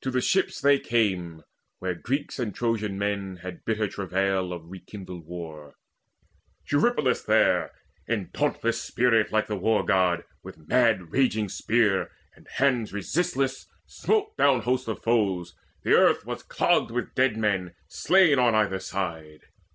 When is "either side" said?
18.54-19.42